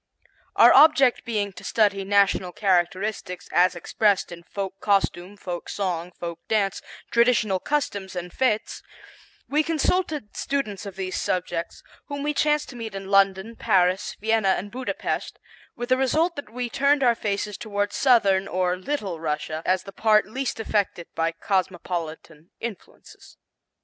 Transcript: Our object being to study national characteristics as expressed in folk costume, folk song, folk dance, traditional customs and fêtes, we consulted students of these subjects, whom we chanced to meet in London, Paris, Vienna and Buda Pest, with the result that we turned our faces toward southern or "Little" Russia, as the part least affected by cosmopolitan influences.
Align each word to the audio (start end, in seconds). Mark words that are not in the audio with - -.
Our 0.55 0.73
object 0.73 1.25
being 1.25 1.53
to 1.53 1.63
study 1.63 2.03
national 2.03 2.53
characteristics 2.53 3.47
as 3.51 3.75
expressed 3.75 4.31
in 4.31 4.41
folk 4.41 4.79
costume, 4.81 5.37
folk 5.37 5.69
song, 5.69 6.11
folk 6.19 6.39
dance, 6.47 6.81
traditional 7.11 7.59
customs 7.59 8.15
and 8.15 8.31
fêtes, 8.31 8.81
we 9.47 9.61
consulted 9.61 10.35
students 10.35 10.87
of 10.87 10.95
these 10.95 11.15
subjects, 11.19 11.83
whom 12.07 12.23
we 12.23 12.33
chanced 12.33 12.69
to 12.69 12.75
meet 12.75 12.95
in 12.95 13.11
London, 13.11 13.55
Paris, 13.55 14.17
Vienna 14.19 14.55
and 14.57 14.71
Buda 14.71 14.95
Pest, 14.95 15.37
with 15.75 15.89
the 15.89 15.97
result 15.97 16.35
that 16.35 16.49
we 16.49 16.67
turned 16.67 17.03
our 17.03 17.13
faces 17.13 17.55
toward 17.55 17.93
southern 17.93 18.47
or 18.47 18.77
"Little" 18.77 19.19
Russia, 19.19 19.61
as 19.67 19.83
the 19.83 19.93
part 19.93 20.25
least 20.25 20.59
affected 20.59 21.05
by 21.13 21.31
cosmopolitan 21.31 22.49
influences. 22.59 23.37